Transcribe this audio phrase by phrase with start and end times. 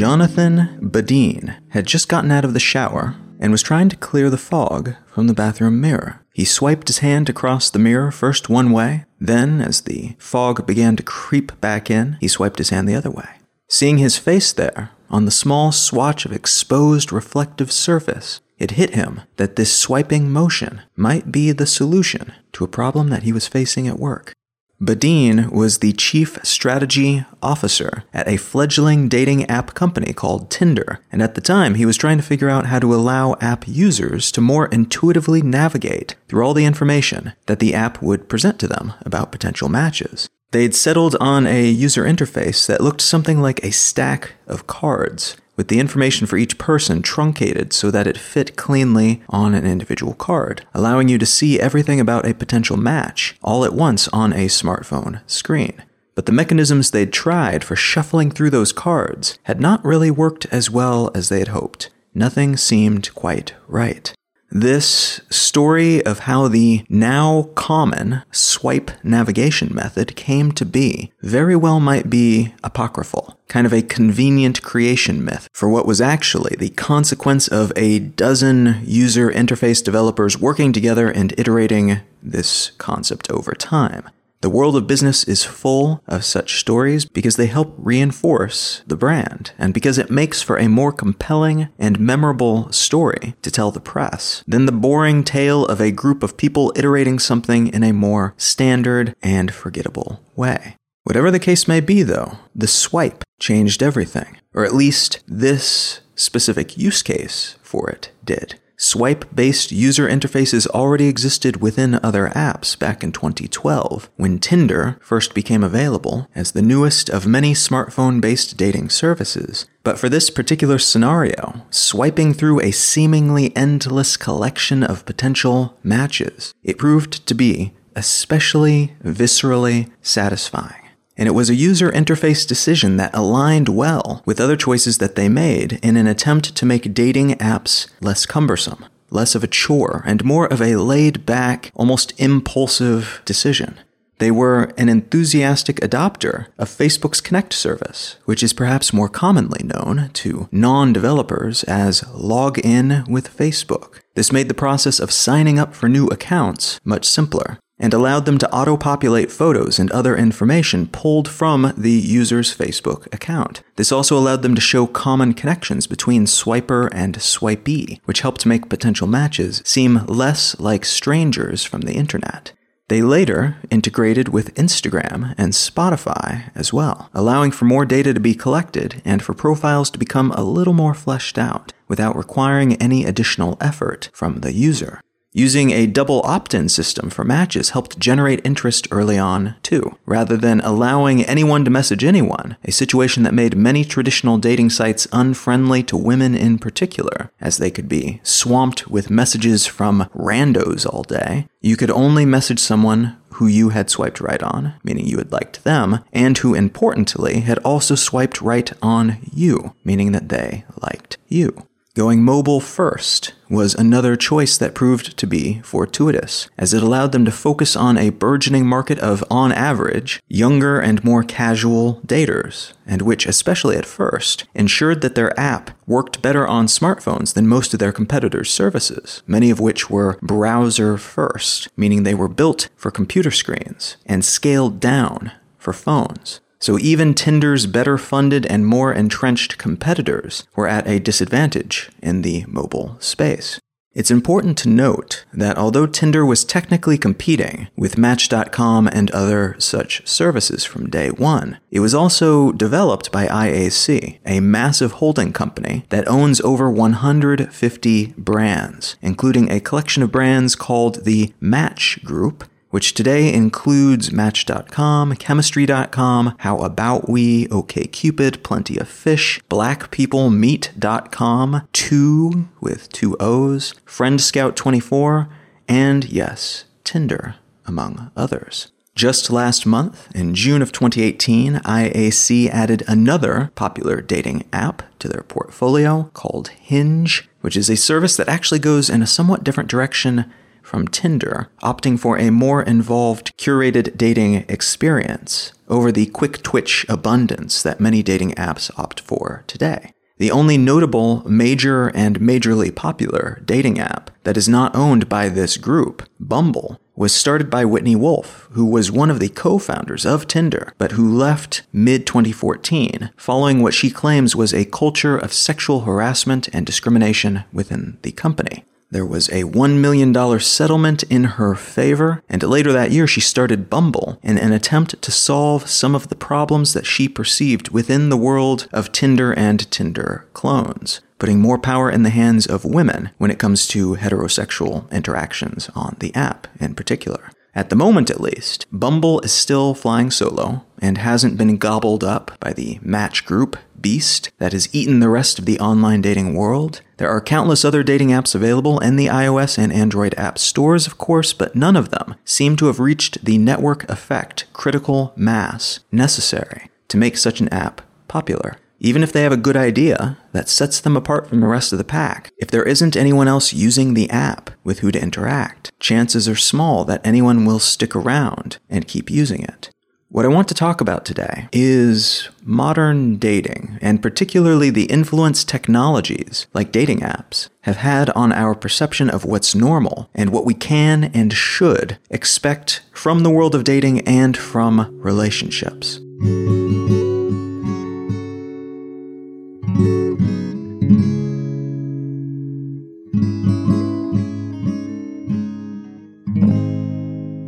[0.00, 4.38] Jonathan Badeen had just gotten out of the shower and was trying to clear the
[4.38, 6.22] fog from the bathroom mirror.
[6.32, 10.96] He swiped his hand across the mirror first one way, then, as the fog began
[10.96, 13.28] to creep back in, he swiped his hand the other way.
[13.68, 19.22] Seeing his face there, on the small swatch of exposed reflective surface, it hit him
[19.36, 23.88] that this swiping motion might be the solution to a problem that he was facing
[23.88, 24.34] at work.
[24.82, 31.22] Badeen was the chief strategy officer at a fledgling dating app company called Tinder, and
[31.22, 34.40] at the time he was trying to figure out how to allow app users to
[34.40, 39.32] more intuitively navigate through all the information that the app would present to them about
[39.32, 40.30] potential matches.
[40.52, 45.68] They'd settled on a user interface that looked something like a stack of cards, with
[45.68, 50.66] the information for each person truncated so that it fit cleanly on an individual card,
[50.74, 55.20] allowing you to see everything about a potential match all at once on a smartphone
[55.28, 55.84] screen.
[56.16, 60.68] But the mechanisms they'd tried for shuffling through those cards had not really worked as
[60.68, 61.90] well as they had hoped.
[62.12, 64.12] Nothing seemed quite right.
[64.52, 71.78] This story of how the now common swipe navigation method came to be very well
[71.78, 77.46] might be apocryphal, kind of a convenient creation myth for what was actually the consequence
[77.46, 84.10] of a dozen user interface developers working together and iterating this concept over time.
[84.42, 89.52] The world of business is full of such stories because they help reinforce the brand
[89.58, 94.42] and because it makes for a more compelling and memorable story to tell the press
[94.46, 99.14] than the boring tale of a group of people iterating something in a more standard
[99.22, 100.76] and forgettable way.
[101.04, 106.78] Whatever the case may be, though, the swipe changed everything, or at least this specific
[106.78, 108.59] use case for it did.
[108.82, 115.34] Swipe based user interfaces already existed within other apps back in 2012 when Tinder first
[115.34, 119.66] became available as the newest of many smartphone based dating services.
[119.82, 126.78] But for this particular scenario, swiping through a seemingly endless collection of potential matches, it
[126.78, 130.89] proved to be especially viscerally satisfying
[131.20, 135.28] and it was a user interface decision that aligned well with other choices that they
[135.28, 140.24] made in an attempt to make dating apps less cumbersome, less of a chore, and
[140.24, 143.78] more of a laid back, almost impulsive decision.
[144.16, 150.10] They were an enthusiastic adopter of Facebook's Connect service, which is perhaps more commonly known
[150.14, 154.00] to non developers as Log In with Facebook.
[154.14, 158.38] This made the process of signing up for new accounts much simpler and allowed them
[158.38, 163.62] to auto populate photos and other information pulled from the user's Facebook account.
[163.74, 168.68] This also allowed them to show common connections between swiper and swipee, which helped make
[168.68, 172.52] potential matches seem less like strangers from the internet.
[172.88, 178.34] They later integrated with Instagram and Spotify as well, allowing for more data to be
[178.34, 183.56] collected and for profiles to become a little more fleshed out without requiring any additional
[183.60, 185.00] effort from the user.
[185.32, 190.36] Using a double opt in system for matches helped generate interest early on, too, rather
[190.36, 195.84] than allowing anyone to message anyone, a situation that made many traditional dating sites unfriendly
[195.84, 201.46] to women in particular, as they could be swamped with messages from randos all day.
[201.60, 205.62] You could only message someone who you had swiped right on, meaning you had liked
[205.62, 211.68] them, and who importantly had also swiped right on you, meaning that they liked you.
[211.96, 217.24] Going mobile first was another choice that proved to be fortuitous, as it allowed them
[217.24, 223.02] to focus on a burgeoning market of, on average, younger and more casual daters, and
[223.02, 227.80] which, especially at first, ensured that their app worked better on smartphones than most of
[227.80, 233.32] their competitors' services, many of which were browser first, meaning they were built for computer
[233.32, 236.40] screens, and scaled down for phones.
[236.60, 242.44] So even Tinder's better funded and more entrenched competitors were at a disadvantage in the
[242.46, 243.58] mobile space.
[243.92, 250.06] It's important to note that although Tinder was technically competing with Match.com and other such
[250.06, 256.06] services from day one, it was also developed by IAC, a massive holding company that
[256.06, 263.32] owns over 150 brands, including a collection of brands called the Match Group which today
[263.32, 273.74] includes Match.com, Chemistry.com, How About We, OKCupid, Plenty of Fish, BlackPeopleMeet.com, Two with two O's,
[273.84, 275.28] Friend Scout 24,
[275.68, 277.36] and yes, Tinder,
[277.66, 278.72] among others.
[278.96, 285.22] Just last month, in June of 2018, IAC added another popular dating app to their
[285.22, 290.30] portfolio called Hinge, which is a service that actually goes in a somewhat different direction
[290.70, 297.60] from Tinder, opting for a more involved, curated dating experience over the quick twitch abundance
[297.64, 299.92] that many dating apps opt for today.
[300.18, 305.56] The only notable major and majorly popular dating app that is not owned by this
[305.56, 310.28] group, Bumble, was started by Whitney Wolfe, who was one of the co founders of
[310.28, 315.80] Tinder, but who left mid 2014 following what she claims was a culture of sexual
[315.80, 318.64] harassment and discrimination within the company.
[318.92, 323.70] There was a $1 million settlement in her favor, and later that year she started
[323.70, 328.16] Bumble in an attempt to solve some of the problems that she perceived within the
[328.16, 333.30] world of Tinder and Tinder clones, putting more power in the hands of women when
[333.30, 337.30] it comes to heterosexual interactions on the app in particular.
[337.54, 342.32] At the moment, at least, Bumble is still flying solo and hasn't been gobbled up
[342.38, 346.80] by the Match Group beast that has eaten the rest of the online dating world.
[346.98, 350.98] There are countless other dating apps available in the iOS and Android app stores, of
[350.98, 356.70] course, but none of them seem to have reached the network effect, critical mass necessary
[356.88, 358.56] to make such an app popular.
[358.82, 361.76] Even if they have a good idea that sets them apart from the rest of
[361.78, 366.26] the pack, if there isn't anyone else using the app with who to interact, chances
[366.26, 369.68] are small that anyone will stick around and keep using it.
[370.08, 376.46] What I want to talk about today is modern dating, and particularly the influence technologies,
[376.54, 381.04] like dating apps, have had on our perception of what's normal and what we can
[381.14, 386.00] and should expect from the world of dating and from relationships.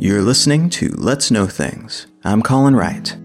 [0.03, 2.07] You're listening to Let's Know Things.
[2.25, 3.17] I'm Colin Wright.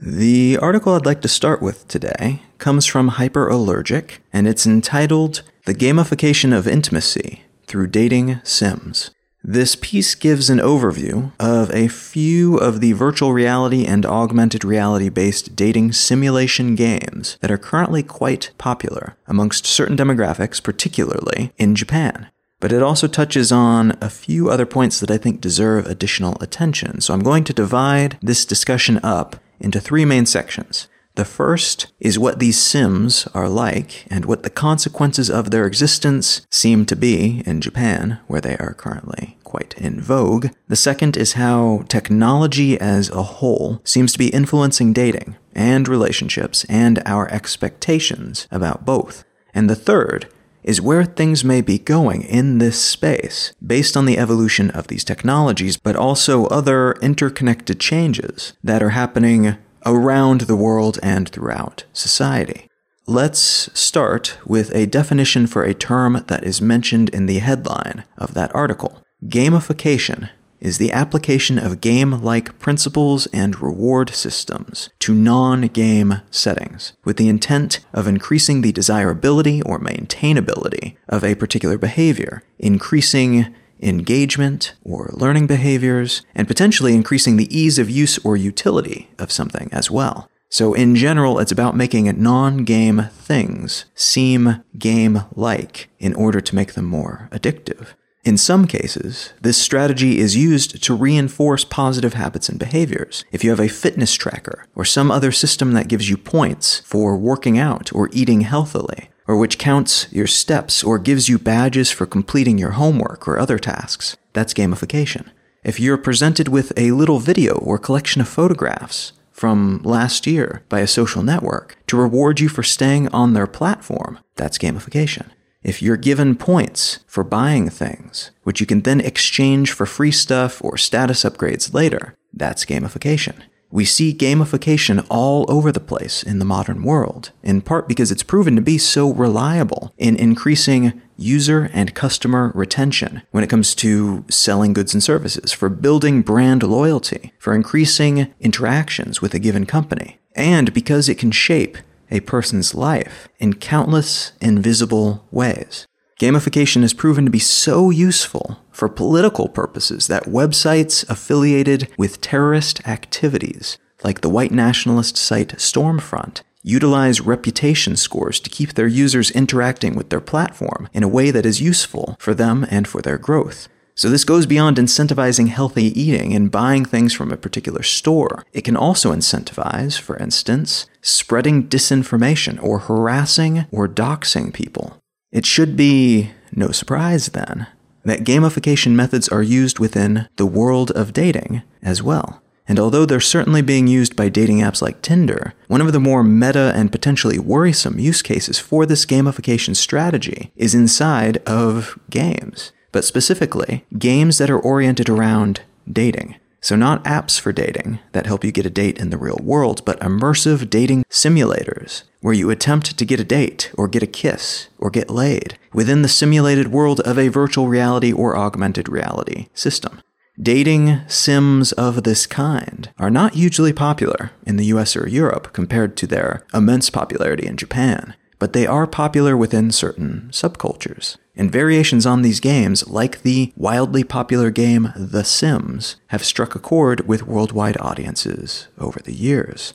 [0.00, 5.74] The article I'd like to start with today comes from Hyperallergic, and it's entitled The
[5.74, 9.10] Gamification of Intimacy Through Dating Sims.
[9.44, 15.08] This piece gives an overview of a few of the virtual reality and augmented reality
[15.08, 22.28] based dating simulation games that are currently quite popular amongst certain demographics, particularly in Japan
[22.62, 27.00] but it also touches on a few other points that I think deserve additional attention.
[27.00, 30.86] So I'm going to divide this discussion up into three main sections.
[31.14, 36.46] The first is what these sims are like and what the consequences of their existence
[36.50, 40.48] seem to be in Japan, where they are currently quite in vogue.
[40.68, 46.64] The second is how technology as a whole seems to be influencing dating and relationships
[46.64, 49.24] and our expectations about both.
[49.52, 50.28] And the third
[50.62, 55.04] is where things may be going in this space based on the evolution of these
[55.04, 62.68] technologies, but also other interconnected changes that are happening around the world and throughout society.
[63.06, 68.34] Let's start with a definition for a term that is mentioned in the headline of
[68.34, 70.30] that article gamification
[70.60, 77.16] is the application of game like principles and reward systems to non game settings, with
[77.16, 83.52] the intent of increasing the desirability or maintainability of a particular behavior, increasing
[83.82, 89.68] engagement or learning behaviors, and potentially increasing the ease of use or utility of something
[89.72, 90.28] as well.
[90.48, 96.54] So, in general, it's about making non game things seem game like in order to
[96.54, 97.94] make them more addictive.
[98.24, 103.24] In some cases, this strategy is used to reinforce positive habits and behaviors.
[103.32, 107.16] If you have a fitness tracker or some other system that gives you points for
[107.16, 112.06] working out or eating healthily, or which counts your steps or gives you badges for
[112.06, 115.28] completing your homework or other tasks, that's gamification.
[115.64, 120.80] If you're presented with a little video or collection of photographs from last year by
[120.80, 125.28] a social network to reward you for staying on their platform, that's gamification.
[125.62, 130.62] If you're given points for buying things, which you can then exchange for free stuff
[130.64, 133.42] or status upgrades later, that's gamification.
[133.72, 138.22] We see gamification all over the place in the modern world, in part because it's
[138.22, 144.26] proven to be so reliable in increasing user and customer retention when it comes to
[144.28, 150.18] selling goods and services, for building brand loyalty, for increasing interactions with a given company,
[150.36, 151.78] and because it can shape
[152.10, 155.86] a person's life in countless invisible ways.
[156.20, 162.86] Gamification has proven to be so useful for political purposes that websites affiliated with terrorist
[162.86, 169.94] activities, like the white nationalist site Stormfront, utilize reputation scores to keep their users interacting
[169.94, 173.68] with their platform in a way that is useful for them and for their growth.
[173.94, 178.44] So, this goes beyond incentivizing healthy eating and buying things from a particular store.
[178.52, 184.96] It can also incentivize, for instance, spreading disinformation or harassing or doxing people.
[185.30, 187.66] It should be no surprise, then,
[188.04, 192.42] that gamification methods are used within the world of dating as well.
[192.68, 196.22] And although they're certainly being used by dating apps like Tinder, one of the more
[196.22, 203.04] meta and potentially worrisome use cases for this gamification strategy is inside of games but
[203.04, 206.36] specifically, games that are oriented around dating.
[206.60, 209.84] So, not apps for dating that help you get a date in the real world,
[209.84, 214.68] but immersive dating simulators where you attempt to get a date or get a kiss
[214.78, 220.00] or get laid within the simulated world of a virtual reality or augmented reality system.
[220.40, 225.94] Dating sims of this kind are not hugely popular in the US or Europe compared
[225.98, 231.16] to their immense popularity in Japan, but they are popular within certain subcultures.
[231.36, 236.58] And variations on these games, like the wildly popular game The Sims, have struck a
[236.58, 239.74] chord with worldwide audiences over the years.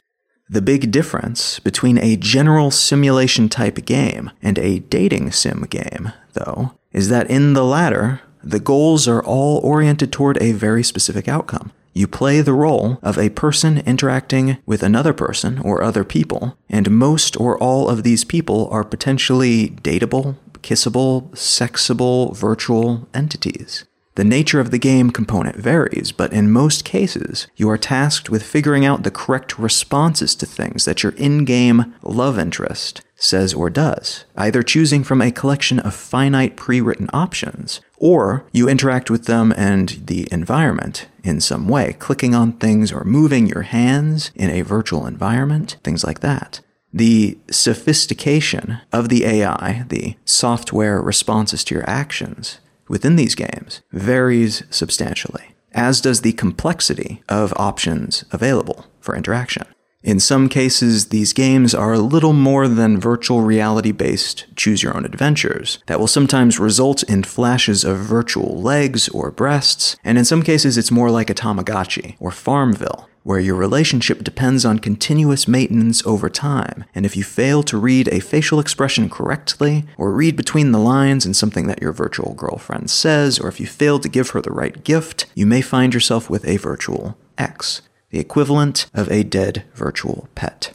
[0.50, 6.72] The big difference between a general simulation type game and a dating sim game, though,
[6.94, 11.74] is that in the latter, the goals are all oriented toward a very specific outcome.
[11.94, 16.92] You play the role of a person interacting with another person or other people, and
[16.92, 23.84] most or all of these people are potentially dateable, kissable, sexable virtual entities.
[24.18, 28.42] The nature of the game component varies, but in most cases, you are tasked with
[28.42, 33.70] figuring out the correct responses to things that your in game love interest says or
[33.70, 39.26] does, either choosing from a collection of finite pre written options, or you interact with
[39.26, 44.50] them and the environment in some way, clicking on things or moving your hands in
[44.50, 46.60] a virtual environment, things like that.
[46.92, 52.58] The sophistication of the AI, the software responses to your actions
[52.88, 59.66] within these games, varies substantially, as does the complexity of options available for interaction.
[60.04, 64.96] In some cases, these games are a little more than virtual reality based choose your
[64.96, 70.24] own adventures that will sometimes result in flashes of virtual legs or breasts, and in
[70.24, 75.50] some cases, it's more like a Tamagotchi or Farmville, where your relationship depends on continuous
[75.50, 80.38] maintenance over time, and if you fail to read a facial expression correctly, or read
[80.38, 84.08] between the lines in something that your virtual girlfriend says, or if you fail to
[84.08, 87.82] give her the right gift, you may find yourself with a virtual ex,
[88.12, 90.72] the equivalent of a dead virtual pet.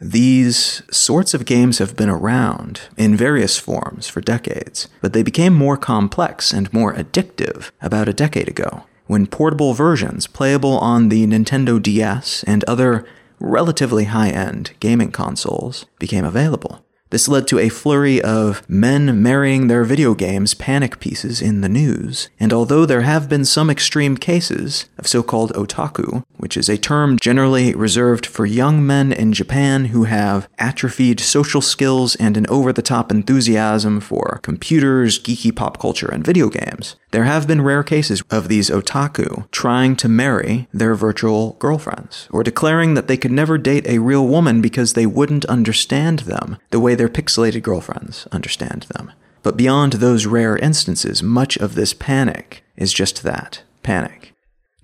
[0.00, 5.54] These sorts of games have been around in various forms for decades, but they became
[5.54, 11.26] more complex and more addictive about a decade ago when portable versions playable on the
[11.26, 13.04] Nintendo DS and other
[13.38, 16.85] relatively high end gaming consoles became available.
[17.10, 21.68] This led to a flurry of men marrying their video games panic pieces in the
[21.68, 26.68] news, and although there have been some extreme cases of so called otaku, which is
[26.68, 32.36] a term generally reserved for young men in Japan who have atrophied social skills and
[32.36, 37.46] an over the top enthusiasm for computers, geeky pop culture, and video games, there have
[37.46, 43.06] been rare cases of these otaku trying to marry their virtual girlfriends, or declaring that
[43.06, 47.08] they could never date a real woman because they wouldn't understand them the way their
[47.08, 49.12] pixelated girlfriends understand them.
[49.42, 54.32] But beyond those rare instances, much of this panic is just that panic.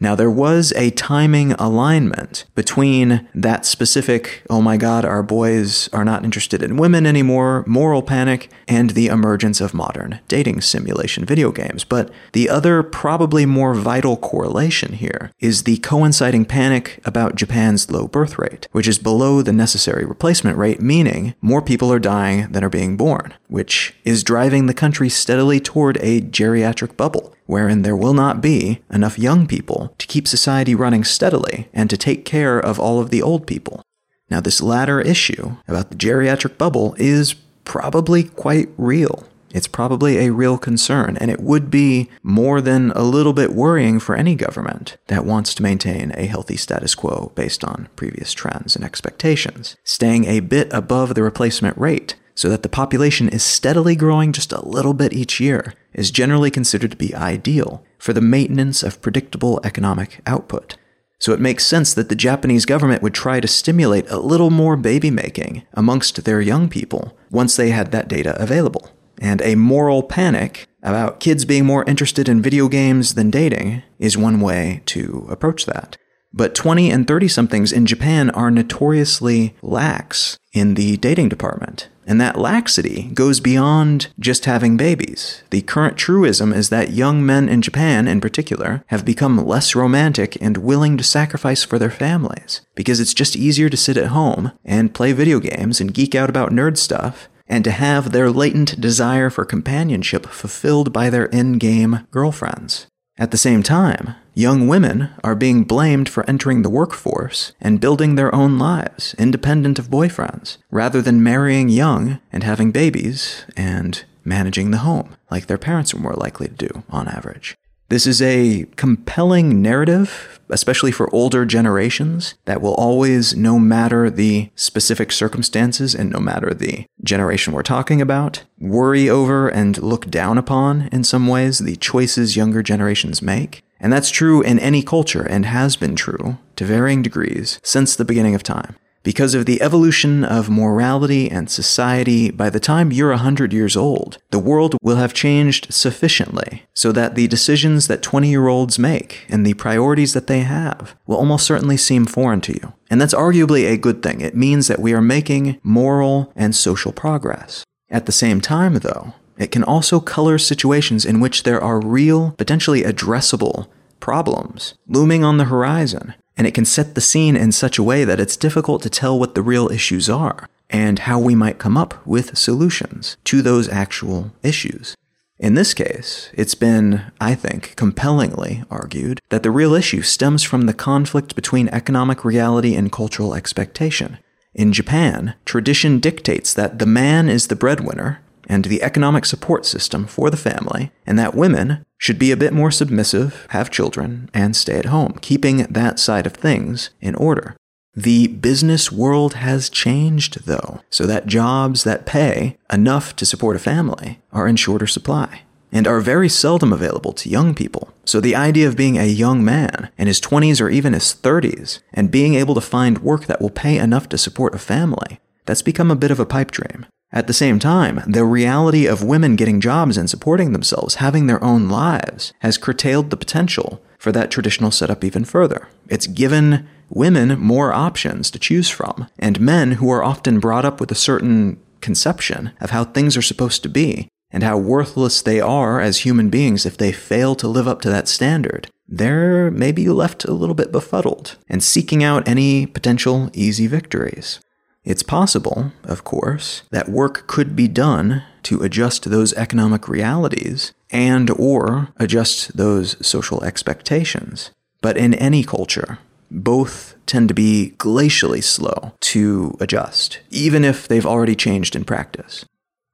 [0.02, 6.04] Now, there was a timing alignment between that specific, oh my god, our boys are
[6.04, 11.52] not interested in women anymore, moral panic, and the emergence of modern dating simulation video
[11.52, 11.84] games.
[11.84, 18.08] But the other, probably more vital correlation here is the coinciding panic about Japan's low
[18.08, 22.64] birth rate, which is below the necessary replacement rate, meaning more people are dying than
[22.64, 27.94] are being born, which is driving the country steadily toward a geriatric bubble wherein there
[27.94, 32.58] will not be enough young people to keep society running steadily and to take care
[32.58, 33.82] of all of the old people.
[34.30, 39.28] Now, this latter issue about the geriatric bubble is probably quite real.
[39.50, 44.00] It's probably a real concern, and it would be more than a little bit worrying
[44.00, 48.74] for any government that wants to maintain a healthy status quo based on previous trends
[48.74, 49.76] and expectations.
[49.84, 54.52] Staying a bit above the replacement rate so that the population is steadily growing just
[54.52, 59.00] a little bit each year, is generally considered to be ideal for the maintenance of
[59.00, 60.76] predictable economic output.
[61.20, 64.76] So it makes sense that the Japanese government would try to stimulate a little more
[64.76, 68.90] baby making amongst their young people once they had that data available.
[69.20, 74.18] And a moral panic about kids being more interested in video games than dating is
[74.18, 75.96] one way to approach that.
[76.34, 81.88] But 20 and 30 somethings in Japan are notoriously lax in the dating department.
[82.06, 85.42] And that laxity goes beyond just having babies.
[85.50, 90.36] The current truism is that young men in Japan, in particular, have become less romantic
[90.40, 92.62] and willing to sacrifice for their families.
[92.74, 96.28] Because it's just easier to sit at home and play video games and geek out
[96.28, 101.58] about nerd stuff and to have their latent desire for companionship fulfilled by their in
[101.58, 102.86] game girlfriends.
[103.18, 108.14] At the same time, young women are being blamed for entering the workforce and building
[108.14, 114.70] their own lives independent of boyfriends, rather than marrying young and having babies and managing
[114.70, 117.56] the home, like their parents were more likely to do on average.
[117.88, 124.48] This is a compelling narrative, especially for older generations, that will always, no matter the
[124.54, 130.38] specific circumstances and no matter the generation we're talking about, worry over and look down
[130.38, 133.62] upon, in some ways, the choices younger generations make.
[133.82, 138.04] And that's true in any culture and has been true, to varying degrees, since the
[138.04, 138.76] beginning of time.
[139.02, 144.18] Because of the evolution of morality and society, by the time you're 100 years old,
[144.30, 149.24] the world will have changed sufficiently so that the decisions that 20 year olds make
[149.28, 152.74] and the priorities that they have will almost certainly seem foreign to you.
[152.90, 154.20] And that's arguably a good thing.
[154.20, 157.64] It means that we are making moral and social progress.
[157.90, 162.32] At the same time, though, it can also color situations in which there are real,
[162.32, 163.68] potentially addressable
[164.00, 168.04] problems looming on the horizon and it can set the scene in such a way
[168.04, 171.76] that it's difficult to tell what the real issues are and how we might come
[171.76, 174.96] up with solutions to those actual issues.
[175.38, 180.66] In this case, it's been, I think, compellingly argued that the real issue stems from
[180.66, 184.18] the conflict between economic reality and cultural expectation.
[184.54, 188.20] In Japan, tradition dictates that the man is the breadwinner
[188.52, 192.52] and the economic support system for the family, and that women should be a bit
[192.52, 197.56] more submissive, have children, and stay at home, keeping that side of things in order.
[197.94, 203.58] The business world has changed, though, so that jobs that pay enough to support a
[203.58, 205.42] family are in shorter supply
[205.72, 207.88] and are very seldom available to young people.
[208.04, 211.80] So the idea of being a young man in his 20s or even his 30s
[211.94, 215.62] and being able to find work that will pay enough to support a family, that's
[215.62, 216.84] become a bit of a pipe dream.
[217.12, 221.42] At the same time, the reality of women getting jobs and supporting themselves, having their
[221.44, 225.68] own lives, has curtailed the potential for that traditional setup even further.
[225.88, 230.80] It's given women more options to choose from, and men who are often brought up
[230.80, 235.40] with a certain conception of how things are supposed to be and how worthless they
[235.40, 238.68] are as human beings if they fail to live up to that standard.
[238.88, 244.40] They're maybe left a little bit befuddled and seeking out any potential easy victories.
[244.84, 251.30] It's possible, of course, that work could be done to adjust those economic realities and
[251.30, 254.50] or adjust those social expectations.
[254.80, 255.98] But in any culture,
[256.30, 262.44] both tend to be glacially slow to adjust, even if they've already changed in practice.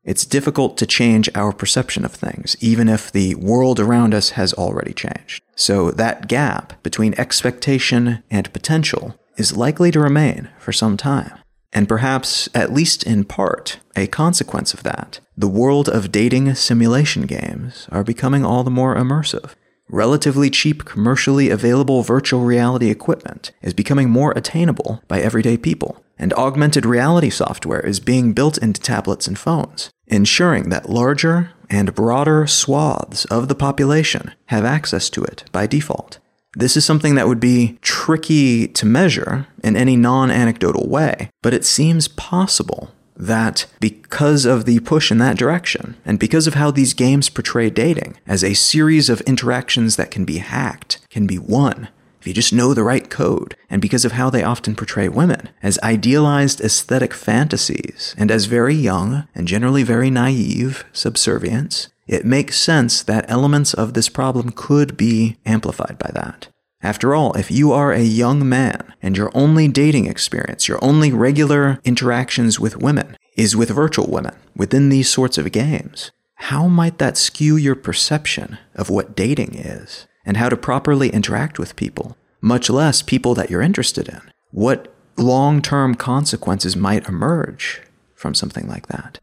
[0.04, 4.52] It's difficult to change our perception of things, even if the world around us has
[4.54, 5.42] already changed.
[5.54, 11.38] So that gap between expectation and potential is likely to remain for some time.
[11.72, 17.26] And perhaps, at least in part, a consequence of that, the world of dating simulation
[17.26, 19.52] games are becoming all the more immersive.
[19.90, 26.32] Relatively cheap, commercially available virtual reality equipment is becoming more attainable by everyday people, and
[26.34, 32.46] augmented reality software is being built into tablets and phones, ensuring that larger and broader
[32.46, 36.18] swaths of the population have access to it by default.
[36.54, 41.54] This is something that would be tricky to measure in any non anecdotal way, but
[41.54, 46.70] it seems possible that because of the push in that direction, and because of how
[46.70, 51.38] these games portray dating as a series of interactions that can be hacked, can be
[51.38, 51.88] won,
[52.20, 55.48] if you just know the right code, and because of how they often portray women
[55.62, 62.58] as idealized aesthetic fantasies and as very young and generally very naive subservience, it makes
[62.58, 66.48] sense that elements of this problem could be amplified by that.
[66.80, 71.12] After all, if you are a young man and your only dating experience, your only
[71.12, 76.98] regular interactions with women is with virtual women within these sorts of games, how might
[76.98, 82.16] that skew your perception of what dating is and how to properly interact with people,
[82.40, 84.20] much less people that you're interested in?
[84.52, 87.82] What long term consequences might emerge
[88.14, 89.18] from something like that?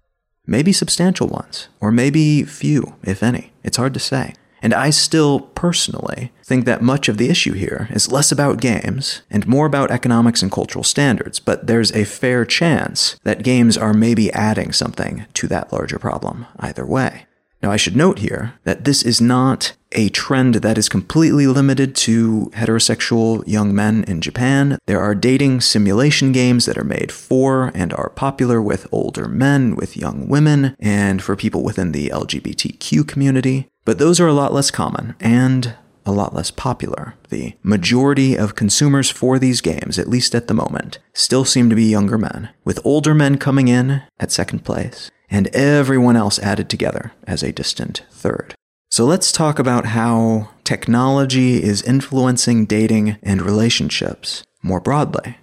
[0.47, 3.53] Maybe substantial ones, or maybe few, if any.
[3.63, 4.35] It's hard to say.
[4.61, 9.21] And I still, personally, think that much of the issue here is less about games
[9.29, 13.93] and more about economics and cultural standards, but there's a fair chance that games are
[13.93, 17.27] maybe adding something to that larger problem, either way.
[17.61, 21.95] Now, I should note here that this is not a trend that is completely limited
[21.95, 24.77] to heterosexual young men in Japan.
[24.85, 29.75] There are dating simulation games that are made for and are popular with older men,
[29.75, 33.69] with young women, and for people within the LGBTQ community.
[33.85, 37.15] But those are a lot less common and a lot less popular.
[37.29, 41.75] The majority of consumers for these games, at least at the moment, still seem to
[41.75, 46.69] be younger men, with older men coming in at second place and everyone else added
[46.69, 48.54] together as a distant third.
[48.95, 55.35] So let's talk about how technology is influencing dating and relationships more broadly.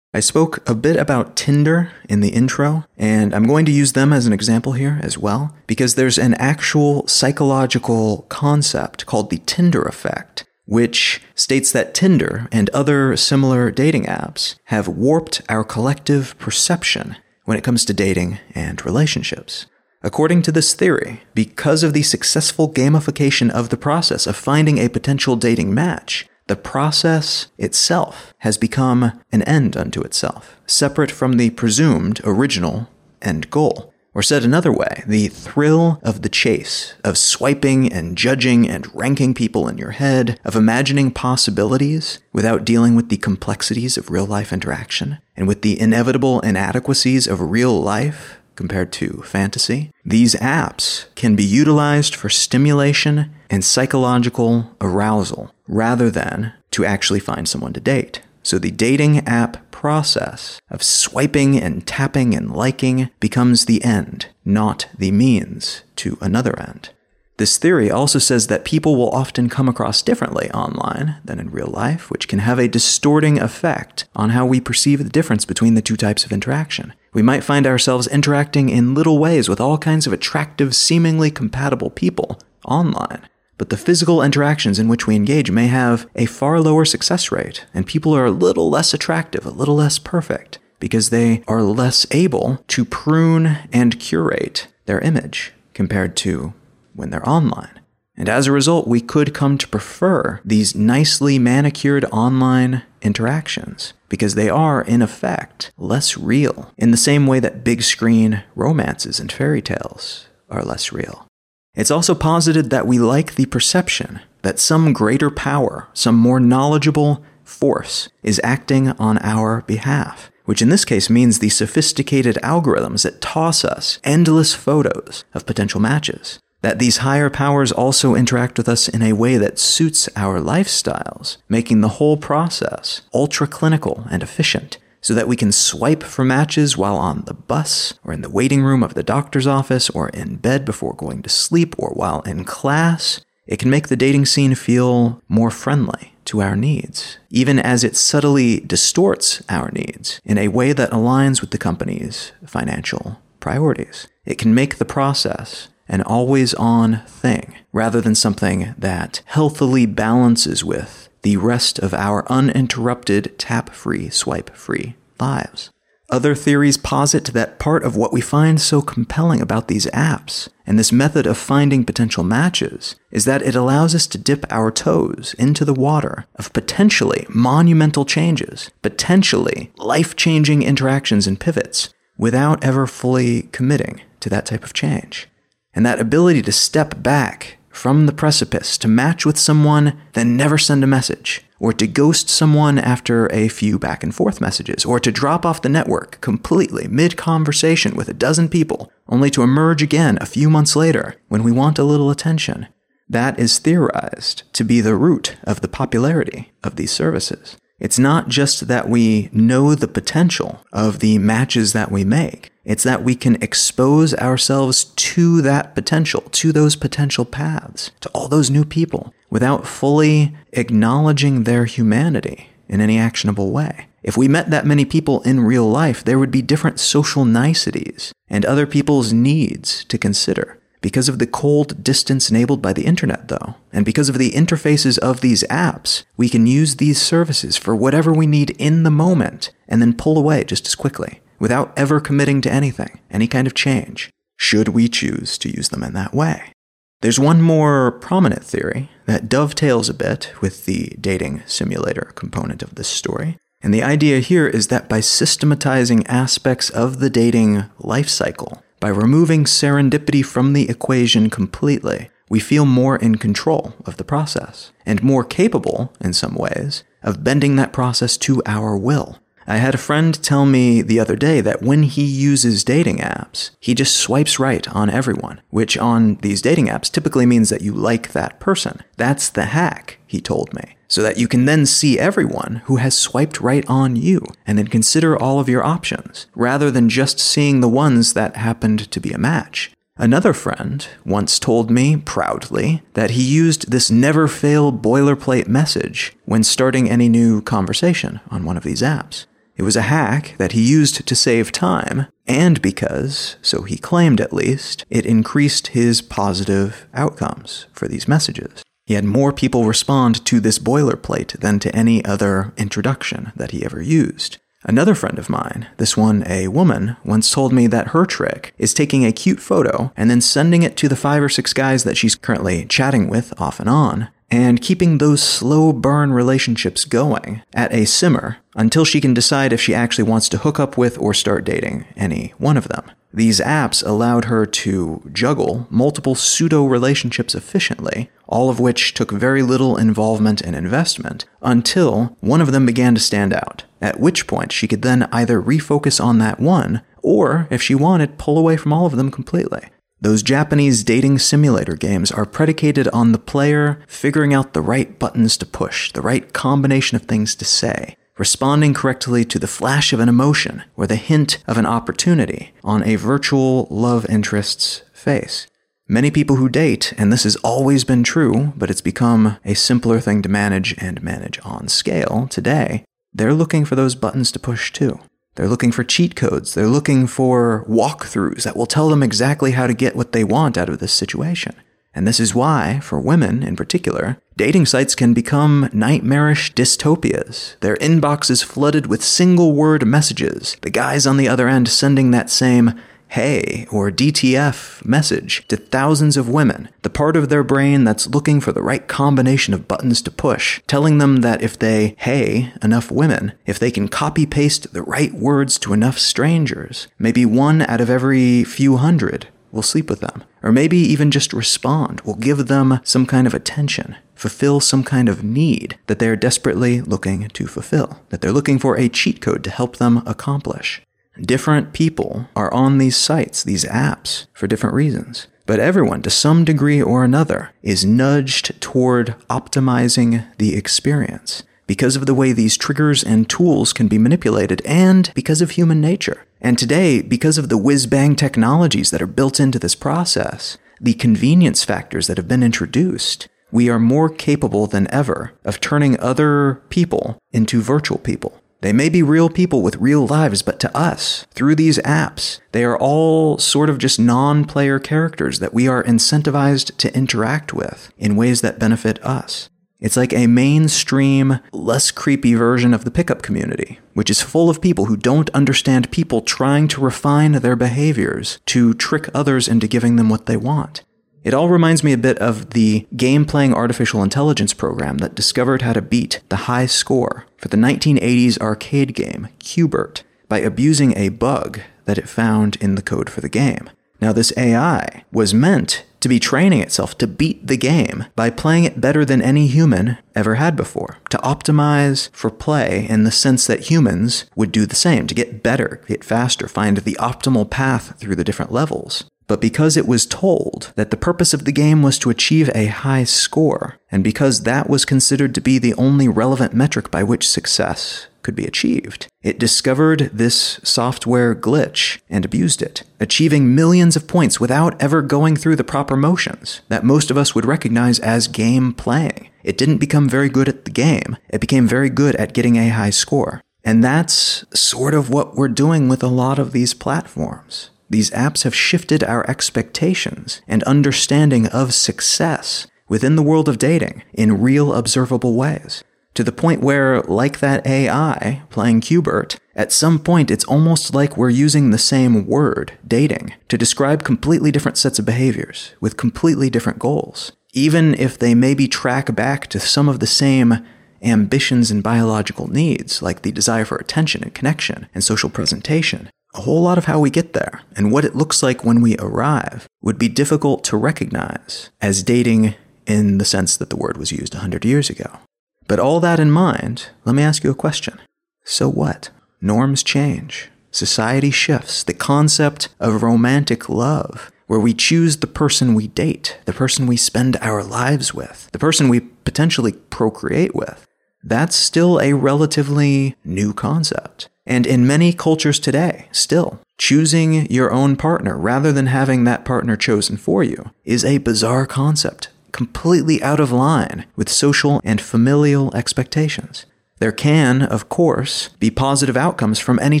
[0.14, 4.14] I spoke a bit about Tinder in the intro, and I'm going to use them
[4.14, 9.82] as an example here as well, because there's an actual psychological concept called the Tinder
[9.82, 17.16] effect, which states that Tinder and other similar dating apps have warped our collective perception
[17.44, 19.66] when it comes to dating and relationships.
[20.02, 24.88] According to this theory, because of the successful gamification of the process of finding a
[24.88, 31.50] potential dating match, the process itself has become an end unto itself, separate from the
[31.50, 32.88] presumed original
[33.20, 33.92] end goal.
[34.12, 39.34] Or said another way, the thrill of the chase, of swiping and judging and ranking
[39.34, 44.52] people in your head, of imagining possibilities without dealing with the complexities of real life
[44.52, 49.90] interaction, and with the inevitable inadequacies of real life compared to fantasy.
[50.04, 57.48] These apps can be utilized for stimulation and psychological arousal rather than to actually find
[57.48, 58.20] someone to date.
[58.42, 64.90] So the dating app process of swiping and tapping and liking becomes the end, not
[64.98, 66.90] the means to another end.
[67.38, 71.68] This theory also says that people will often come across differently online than in real
[71.68, 75.80] life, which can have a distorting effect on how we perceive the difference between the
[75.80, 76.92] two types of interaction.
[77.12, 81.90] We might find ourselves interacting in little ways with all kinds of attractive, seemingly compatible
[81.90, 83.28] people online.
[83.58, 87.66] But the physical interactions in which we engage may have a far lower success rate,
[87.74, 92.06] and people are a little less attractive, a little less perfect, because they are less
[92.12, 96.54] able to prune and curate their image compared to
[96.94, 97.79] when they're online.
[98.20, 104.34] And as a result, we could come to prefer these nicely manicured online interactions because
[104.34, 109.32] they are, in effect, less real, in the same way that big screen romances and
[109.32, 111.26] fairy tales are less real.
[111.74, 117.24] It's also posited that we like the perception that some greater power, some more knowledgeable
[117.42, 123.22] force, is acting on our behalf, which in this case means the sophisticated algorithms that
[123.22, 128.88] toss us endless photos of potential matches that these higher powers also interact with us
[128.88, 134.78] in a way that suits our lifestyles, making the whole process ultra clinical and efficient,
[135.00, 138.62] so that we can swipe for matches while on the bus, or in the waiting
[138.62, 142.44] room of the doctor's office, or in bed before going to sleep, or while in
[142.44, 143.20] class.
[143.46, 147.96] It can make the dating scene feel more friendly to our needs, even as it
[147.96, 154.06] subtly distorts our needs in a way that aligns with the company's financial priorities.
[154.24, 160.64] It can make the process an always on thing rather than something that healthily balances
[160.64, 165.70] with the rest of our uninterrupted tap free, swipe free lives.
[166.08, 170.76] Other theories posit that part of what we find so compelling about these apps and
[170.76, 175.36] this method of finding potential matches is that it allows us to dip our toes
[175.38, 182.88] into the water of potentially monumental changes, potentially life changing interactions and pivots, without ever
[182.88, 185.28] fully committing to that type of change.
[185.74, 190.58] And that ability to step back from the precipice to match with someone, then never
[190.58, 194.98] send a message, or to ghost someone after a few back and forth messages, or
[194.98, 199.82] to drop off the network completely mid conversation with a dozen people, only to emerge
[199.82, 202.66] again a few months later when we want a little attention.
[203.08, 207.56] That is theorized to be the root of the popularity of these services.
[207.80, 212.52] It's not just that we know the potential of the matches that we make.
[212.64, 218.28] It's that we can expose ourselves to that potential, to those potential paths, to all
[218.28, 223.86] those new people, without fully acknowledging their humanity in any actionable way.
[224.02, 228.12] If we met that many people in real life, there would be different social niceties
[228.28, 230.58] and other people's needs to consider.
[230.82, 234.98] Because of the cold distance enabled by the internet, though, and because of the interfaces
[234.98, 239.50] of these apps, we can use these services for whatever we need in the moment
[239.68, 243.54] and then pull away just as quickly without ever committing to anything, any kind of
[243.54, 246.52] change, should we choose to use them in that way.
[247.00, 252.74] There's one more prominent theory that dovetails a bit with the dating simulator component of
[252.74, 253.38] this story.
[253.62, 258.88] And the idea here is that by systematizing aspects of the dating life cycle, By
[258.88, 265.02] removing serendipity from the equation completely, we feel more in control of the process, and
[265.02, 269.18] more capable, in some ways, of bending that process to our will.
[269.50, 273.50] I had a friend tell me the other day that when he uses dating apps,
[273.58, 277.74] he just swipes right on everyone, which on these dating apps typically means that you
[277.74, 278.84] like that person.
[278.96, 282.96] That's the hack, he told me so that you can then see everyone who has
[282.96, 287.60] swiped right on you and then consider all of your options, rather than just seeing
[287.60, 289.72] the ones that happened to be a match.
[289.96, 296.42] Another friend once told me proudly that he used this never fail boilerplate message when
[296.42, 299.26] starting any new conversation on one of these apps.
[299.60, 304.18] It was a hack that he used to save time, and because, so he claimed
[304.18, 308.62] at least, it increased his positive outcomes for these messages.
[308.86, 313.62] He had more people respond to this boilerplate than to any other introduction that he
[313.62, 314.38] ever used.
[314.64, 318.72] Another friend of mine, this one a woman, once told me that her trick is
[318.72, 321.98] taking a cute photo and then sending it to the five or six guys that
[321.98, 327.72] she's currently chatting with off and on, and keeping those slow burn relationships going at
[327.74, 331.12] a simmer until she can decide if she actually wants to hook up with or
[331.12, 332.90] start dating any one of them.
[333.12, 339.42] These apps allowed her to juggle multiple pseudo relationships efficiently, all of which took very
[339.42, 344.52] little involvement and investment, until one of them began to stand out, at which point
[344.52, 348.72] she could then either refocus on that one, or, if she wanted, pull away from
[348.72, 349.70] all of them completely.
[350.02, 355.36] Those Japanese dating simulator games are predicated on the player figuring out the right buttons
[355.36, 360.00] to push, the right combination of things to say, responding correctly to the flash of
[360.00, 365.46] an emotion or the hint of an opportunity on a virtual love interest's face.
[365.86, 370.00] Many people who date, and this has always been true, but it's become a simpler
[370.00, 374.72] thing to manage and manage on scale today, they're looking for those buttons to push
[374.72, 375.00] too.
[375.36, 376.54] They're looking for cheat codes.
[376.54, 380.58] They're looking for walkthroughs that will tell them exactly how to get what they want
[380.58, 381.54] out of this situation.
[381.92, 387.58] And this is why, for women in particular, dating sites can become nightmarish dystopias.
[387.60, 392.12] Their inbox is flooded with single word messages, the guys on the other end sending
[392.12, 397.82] that same hey or DTF message to thousands of women, the part of their brain
[397.82, 401.94] that's looking for the right combination of buttons to push, telling them that if they
[401.98, 407.26] hey enough women, if they can copy paste the right words to enough strangers, maybe
[407.26, 410.22] one out of every few hundred will sleep with them.
[410.42, 415.08] Or maybe even just respond, will give them some kind of attention, fulfill some kind
[415.08, 419.44] of need that they're desperately looking to fulfill, that they're looking for a cheat code
[419.44, 420.82] to help them accomplish.
[421.20, 425.26] Different people are on these sites, these apps, for different reasons.
[425.44, 432.06] But everyone, to some degree or another, is nudged toward optimizing the experience because of
[432.06, 436.24] the way these triggers and tools can be manipulated and because of human nature.
[436.40, 440.94] And today, because of the whiz bang technologies that are built into this process, the
[440.94, 446.62] convenience factors that have been introduced, we are more capable than ever of turning other
[446.70, 448.40] people into virtual people.
[448.60, 452.62] They may be real people with real lives, but to us, through these apps, they
[452.64, 457.92] are all sort of just non player characters that we are incentivized to interact with
[457.98, 459.48] in ways that benefit us.
[459.80, 464.60] It's like a mainstream, less creepy version of the pickup community, which is full of
[464.60, 469.96] people who don't understand people trying to refine their behaviors to trick others into giving
[469.96, 470.82] them what they want.
[471.22, 475.60] It all reminds me a bit of the game playing artificial intelligence program that discovered
[475.60, 481.10] how to beat the high score for the 1980s arcade game Q*bert by abusing a
[481.10, 483.68] bug that it found in the code for the game.
[484.00, 488.64] Now, this AI was meant to be training itself to beat the game by playing
[488.64, 493.46] it better than any human ever had before, to optimize for play in the sense
[493.46, 497.98] that humans would do the same, to get better, get faster, find the optimal path
[497.98, 501.82] through the different levels but because it was told that the purpose of the game
[501.82, 506.08] was to achieve a high score, and because that was considered to be the only
[506.08, 509.06] relevant metric by which success could be achieved.
[509.22, 515.36] It discovered this software glitch and abused it, achieving millions of points without ever going
[515.36, 519.28] through the proper motions that most of us would recognize as game playing.
[519.44, 522.70] It didn't become very good at the game, it became very good at getting a
[522.70, 523.42] high score.
[523.62, 527.70] And that's sort of what we're doing with a lot of these platforms.
[527.90, 534.04] These apps have shifted our expectations and understanding of success within the world of dating
[534.14, 535.82] in real observable ways.
[536.14, 541.16] To the point where, like that AI playing Q*bert, at some point it's almost like
[541.16, 546.50] we're using the same word, dating, to describe completely different sets of behaviors with completely
[546.50, 550.64] different goals, even if they maybe track back to some of the same
[551.02, 556.10] ambitions and biological needs, like the desire for attention and connection and social presentation.
[556.34, 558.96] A whole lot of how we get there and what it looks like when we
[558.98, 562.54] arrive would be difficult to recognize as dating
[562.86, 565.18] in the sense that the word was used 100 years ago.
[565.66, 568.00] But all that in mind, let me ask you a question.
[568.44, 569.10] So what?
[569.40, 570.48] Norms change.
[570.70, 571.82] Society shifts.
[571.82, 576.96] The concept of romantic love, where we choose the person we date, the person we
[576.96, 580.86] spend our lives with, the person we potentially procreate with,
[581.22, 584.28] that's still a relatively new concept.
[584.50, 589.76] And in many cultures today, still, choosing your own partner rather than having that partner
[589.76, 595.72] chosen for you is a bizarre concept, completely out of line with social and familial
[595.76, 596.66] expectations.
[596.98, 600.00] There can, of course, be positive outcomes from any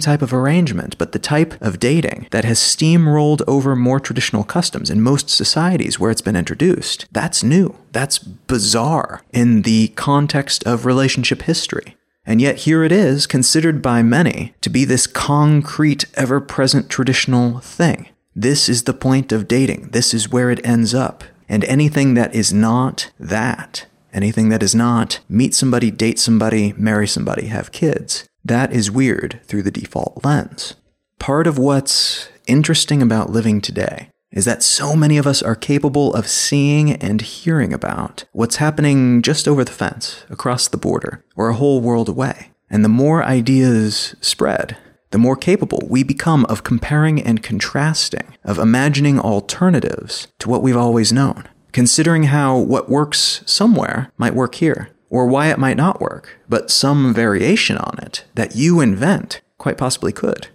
[0.00, 4.90] type of arrangement, but the type of dating that has steamrolled over more traditional customs
[4.90, 7.76] in most societies where it's been introduced, that's new.
[7.92, 11.94] That's bizarre in the context of relationship history.
[12.30, 17.58] And yet here it is, considered by many to be this concrete, ever present traditional
[17.58, 18.08] thing.
[18.36, 19.88] This is the point of dating.
[19.90, 21.24] This is where it ends up.
[21.48, 27.08] And anything that is not that, anything that is not meet somebody, date somebody, marry
[27.08, 30.76] somebody, have kids, that is weird through the default lens.
[31.18, 36.14] Part of what's interesting about living today is that so many of us are capable
[36.14, 41.48] of seeing and hearing about what's happening just over the fence, across the border, or
[41.48, 42.50] a whole world away.
[42.68, 44.76] And the more ideas spread,
[45.10, 50.76] the more capable we become of comparing and contrasting, of imagining alternatives to what we've
[50.76, 56.00] always known, considering how what works somewhere might work here, or why it might not
[56.00, 60.48] work, but some variation on it that you invent quite possibly could.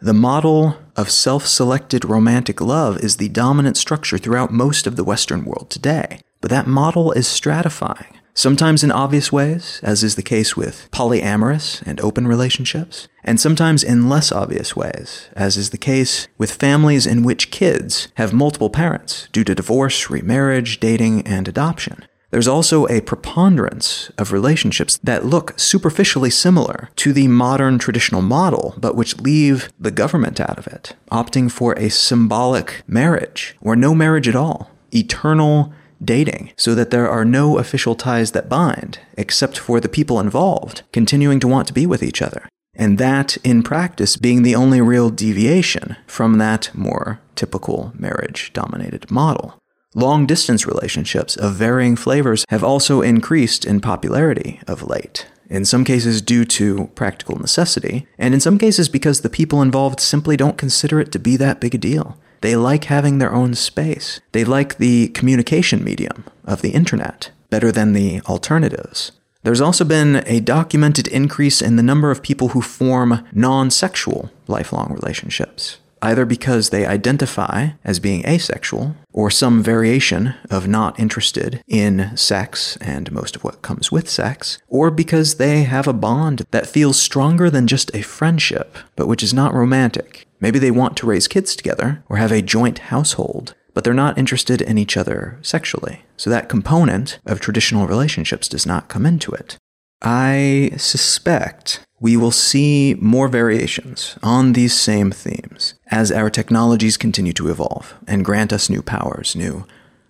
[0.00, 5.02] The model of self selected romantic love is the dominant structure throughout most of the
[5.02, 10.22] Western world today, but that model is stratifying, sometimes in obvious ways, as is the
[10.22, 15.76] case with polyamorous and open relationships, and sometimes in less obvious ways, as is the
[15.76, 21.48] case with families in which kids have multiple parents due to divorce, remarriage, dating, and
[21.48, 22.04] adoption.
[22.30, 28.74] There's also a preponderance of relationships that look superficially similar to the modern traditional model,
[28.76, 33.94] but which leave the government out of it, opting for a symbolic marriage or no
[33.94, 35.72] marriage at all, eternal
[36.04, 40.82] dating, so that there are no official ties that bind, except for the people involved
[40.92, 42.46] continuing to want to be with each other.
[42.74, 49.10] And that, in practice, being the only real deviation from that more typical marriage dominated
[49.10, 49.58] model.
[49.94, 55.82] Long distance relationships of varying flavors have also increased in popularity of late, in some
[55.82, 60.58] cases due to practical necessity, and in some cases because the people involved simply don't
[60.58, 62.18] consider it to be that big a deal.
[62.42, 64.20] They like having their own space.
[64.32, 69.12] They like the communication medium of the internet better than the alternatives.
[69.42, 74.30] There's also been a documented increase in the number of people who form non sexual
[74.46, 81.62] lifelong relationships either because they identify as being asexual or some variation of not interested
[81.66, 86.44] in sex and most of what comes with sex, or because they have a bond
[86.50, 90.26] that feels stronger than just a friendship, but which is not romantic.
[90.40, 94.18] Maybe they want to raise kids together or have a joint household, but they're not
[94.18, 96.02] interested in each other sexually.
[96.16, 99.56] So that component of traditional relationships does not come into it.
[100.00, 107.32] I suspect we will see more variations on these same themes as our technologies continue
[107.32, 109.64] to evolve and grant us new powers, new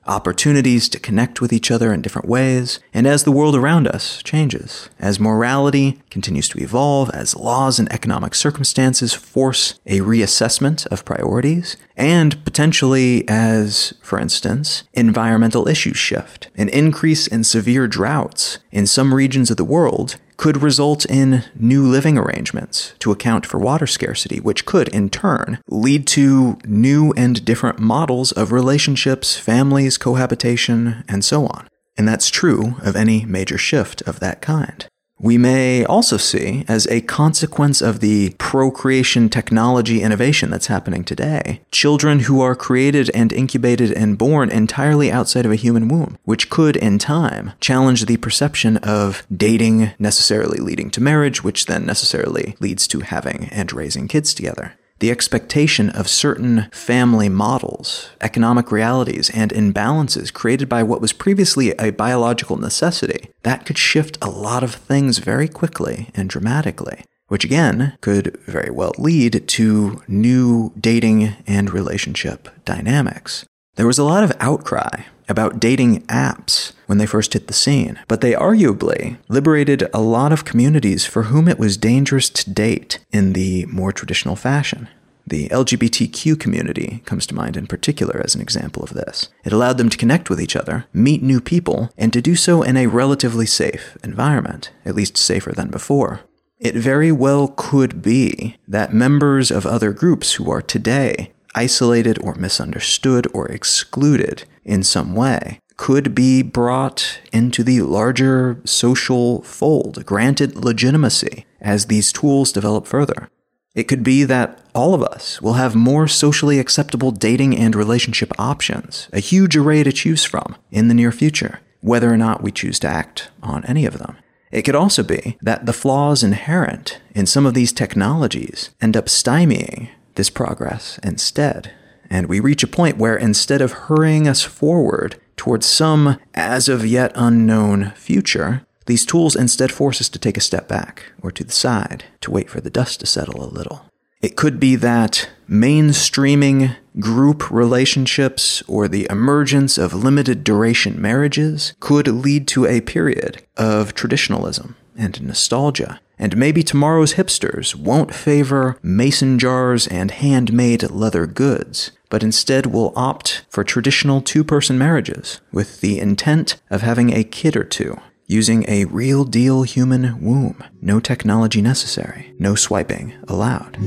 [0.09, 4.23] opportunities to connect with each other in different ways, and as the world around us
[4.23, 11.05] changes, as morality continues to evolve, as laws and economic circumstances force a reassessment of
[11.05, 18.87] priorities, and potentially as, for instance, environmental issues shift, an increase in severe droughts in
[18.87, 23.87] some regions of the world could result in new living arrangements to account for water
[23.87, 31.05] scarcity, which could, in turn, lead to new and different models of relationships, families, cohabitation,
[31.07, 31.69] and so on.
[31.99, 34.87] And that's true of any major shift of that kind.
[35.21, 41.61] We may also see, as a consequence of the procreation technology innovation that's happening today,
[41.73, 46.51] children who are created and incubated and born entirely outside of a human womb, which
[46.51, 52.55] could, in time, challenge the perception of dating necessarily leading to marriage, which then necessarily
[52.61, 59.31] leads to having and raising kids together the expectation of certain family models, economic realities,
[59.31, 64.63] and imbalances created by what was previously a biological necessity, that could shift a lot
[64.63, 71.37] of things very quickly and dramatically, which again could very well lead to new dating
[71.47, 73.45] and relationship dynamics.
[73.77, 78.01] There was a lot of outcry about dating apps when they first hit the scene,
[78.09, 82.99] but they arguably liberated a lot of communities for whom it was dangerous to date
[83.13, 84.89] in the more traditional fashion.
[85.27, 89.29] The LGBTQ community comes to mind in particular as an example of this.
[89.45, 92.63] It allowed them to connect with each other, meet new people, and to do so
[92.63, 96.21] in a relatively safe environment, at least safer than before.
[96.59, 102.35] It very well could be that members of other groups who are today isolated or
[102.35, 110.55] misunderstood or excluded in some way could be brought into the larger social fold, granted
[110.57, 113.31] legitimacy as these tools develop further.
[113.75, 118.33] It could be that all of us will have more socially acceptable dating and relationship
[118.39, 122.51] options, a huge array to choose from in the near future, whether or not we
[122.51, 124.19] choose to act on any of them.
[124.51, 129.07] It could also be that the flaws inherent in some of these technologies end up
[129.07, 131.73] stymieing this progress instead.
[132.11, 136.87] And we reach a point where instead of hurrying us forward towards some as of
[136.87, 141.45] yet unknown future, these tools instead force us to take a step back or to
[141.45, 143.85] the side to wait for the dust to settle a little.
[144.21, 152.09] It could be that mainstreaming group relationships or the emergence of limited duration marriages could
[152.09, 156.01] lead to a period of traditionalism and nostalgia.
[156.19, 162.93] And maybe tomorrow's hipsters won't favor mason jars and handmade leather goods, but instead will
[162.97, 167.99] opt for traditional two person marriages with the intent of having a kid or two
[168.27, 170.63] using a real deal human womb.
[170.83, 173.79] No technology necessary, no swiping allowed.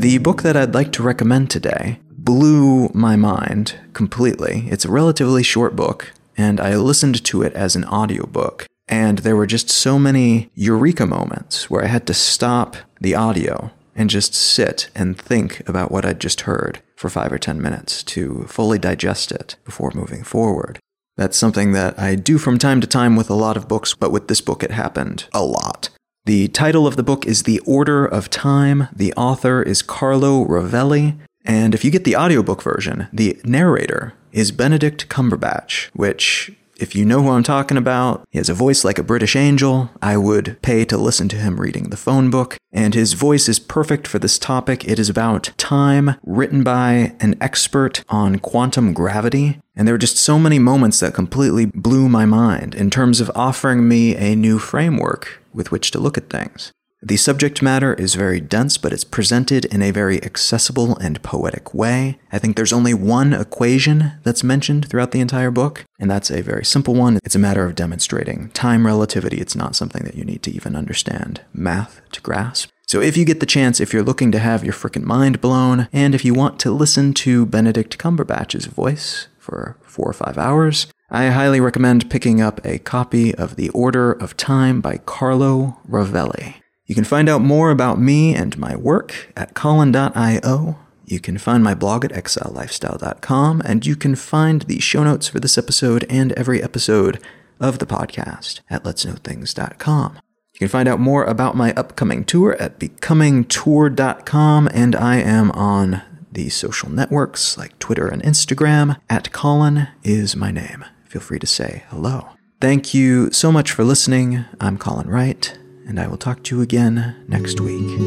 [0.00, 4.66] The book that I'd like to recommend today blew my mind completely.
[4.70, 8.64] It's a relatively short book, and I listened to it as an audiobook.
[8.86, 13.70] And there were just so many eureka moments where I had to stop the audio
[13.94, 18.02] and just sit and think about what I'd just heard for five or 10 minutes
[18.04, 20.78] to fully digest it before moving forward.
[21.16, 24.12] That's something that I do from time to time with a lot of books, but
[24.12, 25.90] with this book it happened a lot.
[26.24, 28.86] The title of the book is The Order of Time.
[28.94, 31.18] The author is Carlo Rovelli.
[31.44, 37.04] And if you get the audiobook version, the narrator is Benedict Cumberbatch, which if you
[37.04, 39.90] know who I'm talking about, he has a voice like a British angel.
[40.00, 42.56] I would pay to listen to him reading the phone book.
[42.72, 44.86] And his voice is perfect for this topic.
[44.86, 49.58] It is about time, written by an expert on quantum gravity.
[49.74, 53.30] And there were just so many moments that completely blew my mind in terms of
[53.34, 56.72] offering me a new framework with which to look at things.
[57.00, 61.72] The subject matter is very dense, but it's presented in a very accessible and poetic
[61.72, 62.18] way.
[62.32, 66.42] I think there's only one equation that's mentioned throughout the entire book, and that's a
[66.42, 67.20] very simple one.
[67.24, 69.36] It's a matter of demonstrating time relativity.
[69.36, 72.70] It's not something that you need to even understand math to grasp.
[72.88, 75.86] So if you get the chance, if you're looking to have your frickin' mind blown,
[75.92, 80.88] and if you want to listen to Benedict Cumberbatch's voice for four or five hours,
[81.10, 86.56] I highly recommend picking up a copy of The Order of Time by Carlo Rovelli.
[86.88, 90.78] You can find out more about me and my work at Colin.io.
[91.04, 95.38] You can find my blog at exilelifestyle.com, and you can find the show notes for
[95.38, 97.20] this episode and every episode
[97.60, 100.18] of the podcast at letsknowthings.com.
[100.54, 106.02] You can find out more about my upcoming tour at becomingtour.com, and I am on
[106.32, 108.98] the social networks like Twitter and Instagram.
[109.10, 110.86] At Colin is my name.
[111.04, 112.30] Feel free to say hello.
[112.62, 114.46] Thank you so much for listening.
[114.58, 115.58] I'm Colin Wright
[115.88, 117.98] and I will talk to you again next week.